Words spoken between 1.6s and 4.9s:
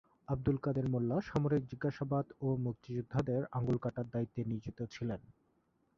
জিজ্ঞাসাবাদ ও মুক্তিযোদ্ধাদের আঙুল কাটার দায়িত্বে নিয়োজিত